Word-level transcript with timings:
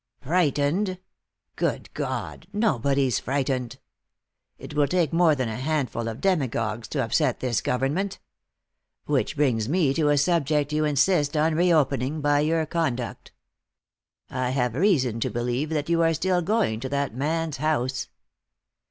"Frightened! 0.23 0.97
Good 1.55 1.93
God, 1.93 2.47
nobody's 2.51 3.19
frightened. 3.19 3.77
It 4.57 4.73
will 4.73 4.87
take 4.87 5.13
more 5.13 5.35
than 5.35 5.47
a 5.47 5.57
handful 5.57 6.07
of 6.07 6.19
demagogues 6.21 6.87
to 6.87 7.03
upset 7.05 7.39
this 7.39 7.61
government. 7.61 8.17
Which 9.05 9.35
brings 9.35 9.69
me 9.69 9.93
to 9.93 10.09
a 10.09 10.17
subject 10.17 10.73
you 10.73 10.85
insist 10.85 11.37
on 11.37 11.53
reopening, 11.53 12.19
by 12.19 12.39
your 12.39 12.65
conduct. 12.65 13.31
I 14.27 14.49
have 14.49 14.73
reason 14.73 15.19
to 15.19 15.29
believe 15.29 15.69
that 15.69 15.87
you 15.87 16.01
are 16.01 16.15
still 16.15 16.41
going 16.41 16.79
to 16.79 16.89
that 16.89 17.13
man's 17.13 17.57
house." 17.57 18.07